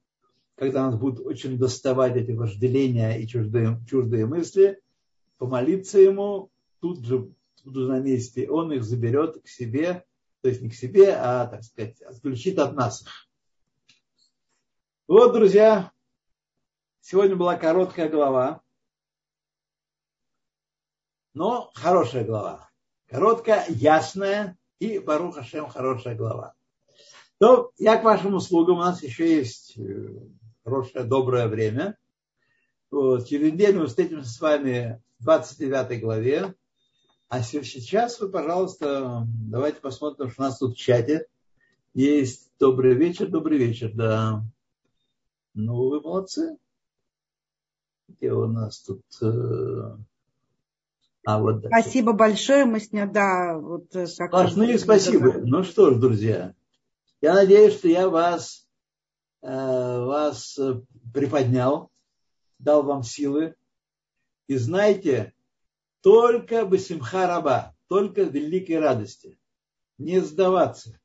[0.56, 4.80] когда нас будут очень доставать эти вожделения и чуждые, чуждые мысли,
[5.40, 7.32] помолиться ему тут же,
[7.64, 10.06] тут же на месте, он их заберет к себе,
[10.42, 13.04] то есть не к себе, а, так сказать, отключит от нас
[15.08, 15.93] Вот, друзья,
[17.04, 18.62] сегодня была короткая глава,
[21.34, 22.70] но хорошая глава.
[23.08, 26.56] Короткая, ясная, и Барух Хашем хорошая глава.
[27.40, 30.08] То я к вашим услугам, у нас еще есть э,
[30.64, 31.98] хорошее, доброе время.
[32.90, 36.56] Вот, через неделю мы встретимся с вами в 29 главе.
[37.28, 41.28] А сейчас вы, пожалуйста, давайте посмотрим, что у нас тут в чате.
[41.94, 44.44] Есть добрый вечер, добрый вечер, да.
[45.54, 46.58] Ну, вы молодцы.
[48.18, 49.02] Где у нас тут...
[49.22, 49.98] Э,
[51.26, 51.82] а, вот дальше.
[51.82, 55.34] Спасибо большое, мы с ней, да, вот э, Сплошные спасибо.
[55.44, 56.54] Ну что ж, друзья,
[57.22, 58.68] я надеюсь, что я вас,
[59.42, 60.60] э, вас
[61.14, 61.92] приподнял,
[62.60, 63.56] дал вам силы.
[64.48, 65.34] И знаете,
[66.02, 69.40] только бы симха раба, только в великой радости.
[69.98, 71.00] Не сдаваться.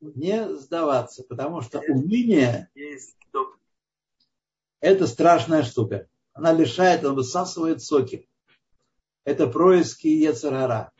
[0.00, 2.68] Не сдаваться, потому что уныние–
[4.80, 6.08] это страшная штука.
[6.32, 8.28] Она лишает, она высасывает соки.
[9.24, 10.92] Это происки Ецарара.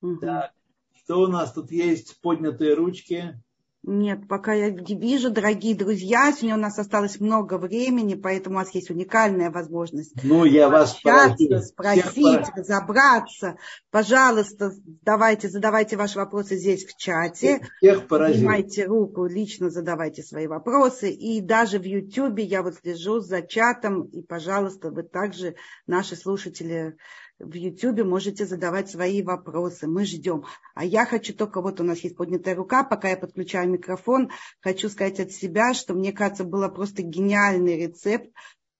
[0.00, 0.18] Угу.
[0.18, 0.52] Так,
[0.94, 2.20] что у нас тут есть?
[2.20, 3.42] Поднятые ручки.
[3.90, 8.74] Нет, пока я вижу, дорогие друзья, сегодня у нас осталось много времени, поэтому у вас
[8.74, 13.56] есть уникальная возможность ну, я вас спросить, Всех разобраться.
[13.90, 14.72] Пожалуйста,
[15.02, 17.62] давайте, задавайте ваши вопросы здесь в чате.
[17.78, 21.10] Всех Поднимайте руку, лично задавайте свои вопросы.
[21.10, 24.02] И даже в Ютьюбе я вот слежу за чатом.
[24.02, 25.54] И, пожалуйста, вы также,
[25.86, 26.94] наши слушатели,
[27.38, 29.86] в Ютьюбе можете задавать свои вопросы.
[29.86, 30.44] Мы ждем.
[30.74, 34.30] А я хочу только, вот у нас есть поднятая рука, пока я подключаю микрофон,
[34.60, 38.30] хочу сказать от себя, что мне кажется, было просто гениальный рецепт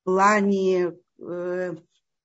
[0.00, 1.76] в плане э,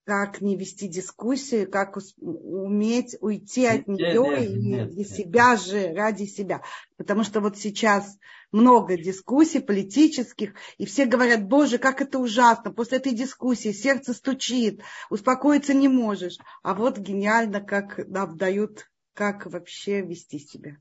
[0.06, 5.10] как не вести дискуссию, как уметь уйти от нее нет, и нет, для нет.
[5.10, 6.62] себя же, ради себя.
[6.98, 8.18] Потому что вот сейчас
[8.52, 14.82] много дискуссий политических, и все говорят, боже, как это ужасно, после этой дискуссии сердце стучит,
[15.10, 16.38] успокоиться не можешь.
[16.64, 20.78] А вот гениально, как нам дают, как вообще вести себя.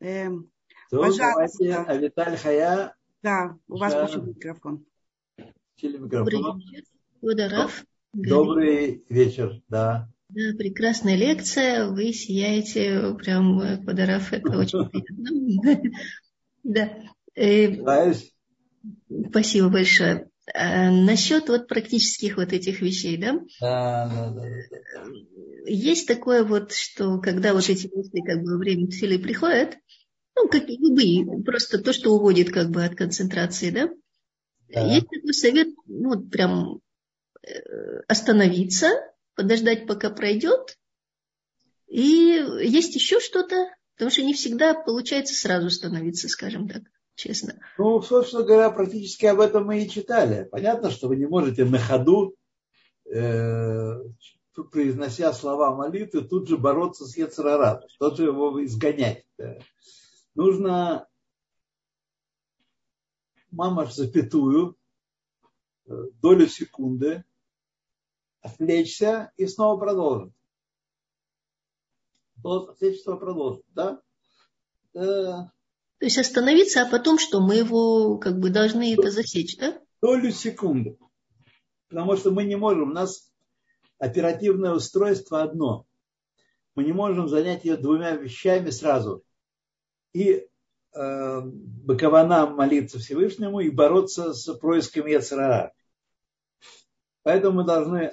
[0.00, 0.50] Эм,
[0.90, 1.84] То, пожалуйста.
[1.86, 2.94] А Виталь Хая.
[3.22, 4.86] Да, у вас включен микрофон.
[5.82, 6.62] Микрофон.
[7.26, 7.84] Водоров.
[8.12, 10.08] Добрый вечер, да.
[10.28, 11.88] Да, прекрасная лекция.
[11.88, 15.90] Вы сияете прям, Водоров, это очень приятно.
[16.62, 16.92] Да.
[17.34, 18.14] Э,
[19.28, 20.28] спасибо большое.
[20.52, 23.40] А, насчет вот практических вот этих вещей, да?
[23.60, 25.04] Да, да, да.
[25.66, 29.76] Есть такое вот, что когда вот эти мысли как бы время силы приходят,
[30.36, 33.90] ну, как любые, просто то, что уводит как бы от концентрации, да?
[34.72, 34.94] да.
[34.94, 36.85] Есть такой совет, ну, вот прям Э,
[38.08, 38.88] остановиться,
[39.34, 40.78] подождать, пока пройдет.
[41.86, 46.82] И есть еще что-то, потому что не всегда получается сразу становиться, скажем так,
[47.14, 47.60] честно.
[47.78, 50.48] Ну, собственно говоря, практически об этом мы и читали.
[50.50, 52.34] Понятно, что вы не можете на ходу,
[53.04, 53.92] э,
[54.72, 59.24] произнося слова молитвы, тут же бороться с Ецарара, тут же его изгонять.
[59.38, 59.58] Да.
[60.34, 61.06] Нужно
[63.50, 64.76] мамаш запятую,
[65.86, 67.24] э, долю секунды
[68.46, 70.32] отвлечься и снова продолжить.
[72.42, 74.00] Отвлечься, снова продолжить, да?
[74.92, 75.50] То
[76.00, 77.40] есть остановиться, а потом что?
[77.40, 79.80] Мы его как бы должны это засечь, да?
[80.02, 80.98] Долю секунды.
[81.88, 83.32] Потому что мы не можем, у нас
[83.98, 85.86] оперативное устройство одно.
[86.74, 89.22] Мы не можем занять ее двумя вещами сразу.
[90.12, 90.46] И
[90.94, 95.72] э, бокована молиться Всевышнему и бороться с происками Яцерара.
[97.22, 98.12] Поэтому мы должны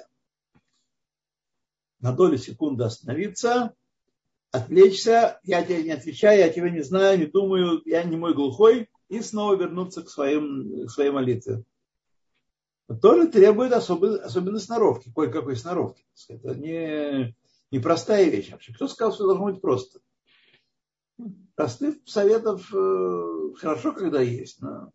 [2.04, 3.72] на долю секунды остановиться,
[4.52, 8.90] отвлечься, я тебе не отвечаю, я тебя не знаю, не думаю, я не мой глухой,
[9.08, 11.64] и снова вернуться к, своим, к своей молитве.
[13.00, 16.04] Тоже требует особой, особенной сноровки, кое-какой сноровки.
[16.28, 17.34] Это не,
[17.70, 18.74] не простая вещь вообще.
[18.74, 20.00] Кто сказал, что должно быть просто?
[21.54, 24.92] Простых советов э, хорошо, когда есть, но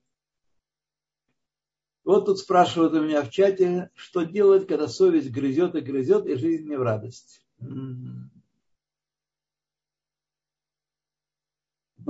[2.04, 6.36] вот тут спрашивают у меня в чате, что делать, когда совесть грызет и грызет, и
[6.36, 7.46] жизнь не в радость.
[7.60, 8.30] Ну,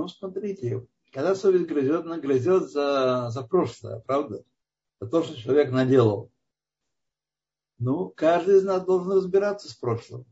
[0.08, 4.42] смотрите, когда совесть грызет, она грызет за, за прошлое, правда?
[5.00, 6.30] За то, что человек наделал.
[7.78, 10.24] Ну, каждый из нас должен разбираться с прошлым.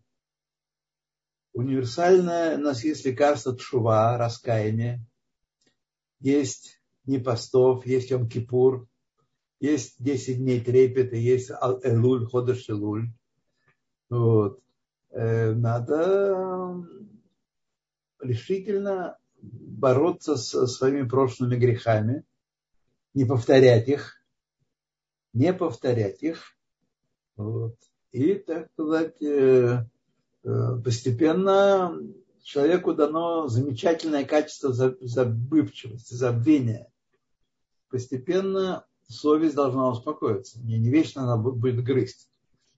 [1.52, 5.04] Универсальное у нас есть лекарство тшува, раскаяние.
[6.20, 8.87] Есть непостов, есть Йом-Кипур,
[9.60, 13.08] есть 10 дней трепета, есть Элуль, Ходыш Элуль.
[14.08, 14.60] Вот.
[15.10, 16.84] Э, надо
[18.20, 22.24] решительно бороться со своими прошлыми грехами,
[23.14, 24.22] не повторять их,
[25.32, 26.56] не повторять их.
[27.36, 27.76] Вот.
[28.12, 29.84] И, так сказать, э,
[30.44, 31.98] э, постепенно
[32.42, 36.90] человеку дано замечательное качество забывчивости, забвения.
[37.90, 40.60] Постепенно совесть должна успокоиться.
[40.60, 42.28] Не, не вечно она будет грызть.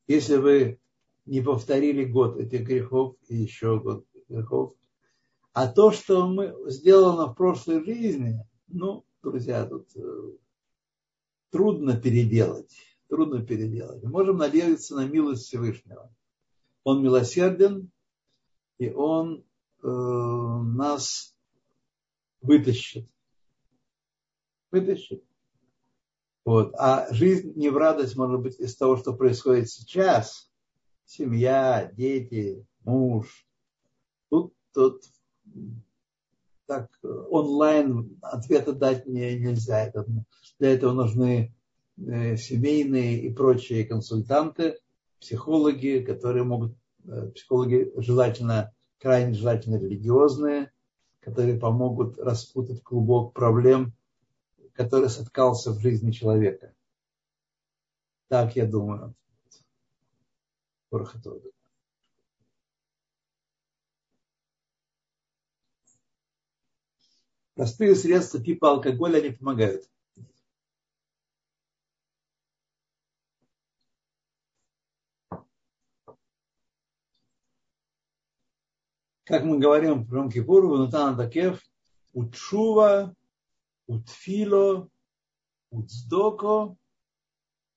[0.07, 0.81] Если вы
[1.27, 4.75] не повторили год этих грехов и еще год грехов,
[5.53, 10.33] А то, что мы сделано в прошлой жизни, ну, друзья, тут э,
[11.51, 12.75] трудно переделать.
[13.09, 14.03] Трудно переделать.
[14.05, 16.15] Можем надеяться на милость Всевышнего.
[16.85, 17.91] Он милосерден,
[18.79, 19.45] и он
[19.83, 21.37] э, нас
[22.41, 23.09] вытащит.
[24.71, 25.25] Вытащит.
[26.45, 26.75] Вот.
[26.79, 30.51] А жизнь не в радость может быть из того, что происходит сейчас.
[31.05, 33.47] Семья, дети, муж.
[34.31, 35.03] Тут, тут
[36.67, 39.93] так онлайн ответа дать мне нельзя.
[40.59, 41.53] Для этого нужны
[41.99, 44.79] э, семейные и прочие консультанты,
[45.21, 50.71] психологи, которые могут, э, психологи желательно, крайне желательно религиозные,
[51.21, 53.93] которые помогут распутать клубок проблем,
[54.81, 56.75] который соткался в жизни человека.
[58.29, 59.15] Так я думаю.
[67.55, 69.85] Простые средства типа алкоголя не помогают.
[79.25, 81.63] Как мы говорим в Ромкипуру, Нутана Такев,
[82.15, 83.15] Учува,
[83.91, 84.89] Утфило,
[85.71, 86.77] Уцдоко,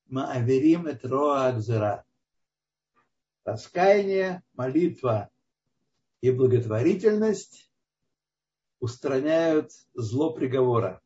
[0.05, 2.05] Мааверим et Роа Акзера.
[3.43, 5.31] Раскаяние, молитва
[6.21, 7.73] и благотворительность
[8.79, 11.01] устраняют зло приговора.